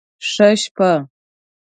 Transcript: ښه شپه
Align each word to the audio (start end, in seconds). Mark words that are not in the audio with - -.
ښه 0.29 0.47
شپه 0.61 0.91